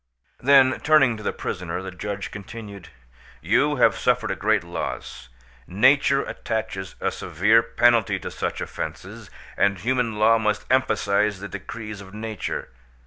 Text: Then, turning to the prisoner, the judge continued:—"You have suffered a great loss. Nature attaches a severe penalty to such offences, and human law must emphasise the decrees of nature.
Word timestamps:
Then, 0.39 0.79
turning 0.79 1.15
to 1.17 1.21
the 1.21 1.31
prisoner, 1.31 1.83
the 1.83 1.91
judge 1.91 2.31
continued:—"You 2.31 3.75
have 3.75 3.95
suffered 3.95 4.31
a 4.31 4.35
great 4.35 4.63
loss. 4.63 5.29
Nature 5.67 6.23
attaches 6.23 6.95
a 6.99 7.11
severe 7.11 7.61
penalty 7.61 8.17
to 8.17 8.31
such 8.31 8.61
offences, 8.61 9.29
and 9.55 9.77
human 9.77 10.17
law 10.17 10.39
must 10.39 10.65
emphasise 10.71 11.37
the 11.37 11.47
decrees 11.47 12.01
of 12.01 12.15
nature. 12.15 12.69